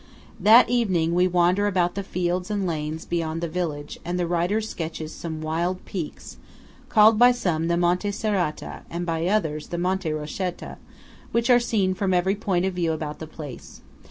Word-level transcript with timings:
That 0.39 0.67
evening 0.67 1.13
we 1.13 1.27
wander 1.27 1.67
about 1.67 1.93
the 1.93 2.01
fields 2.01 2.49
and 2.49 2.65
lanes 2.65 3.05
beyond 3.05 3.39
the 3.39 3.47
village, 3.47 3.99
and 4.03 4.17
the 4.17 4.25
writer 4.25 4.59
sketches 4.59 5.13
some 5.13 5.43
wild 5.43 5.85
peaks 5.85 6.37
(called 6.89 7.19
by 7.19 7.31
some 7.31 7.67
the 7.67 7.77
Monte 7.77 8.09
Serrata, 8.09 8.79
and 8.89 9.05
by 9.05 9.27
others 9.27 9.67
the 9.67 9.77
Monte 9.77 10.11
Rochetta) 10.11 10.77
which 11.31 11.51
are 11.51 11.59
seen 11.59 11.93
from 11.93 12.15
every 12.15 12.35
point 12.35 12.65
of 12.65 12.73
view 12.73 12.93
about 12.93 13.19
the 13.19 13.27
place. 13.27 13.81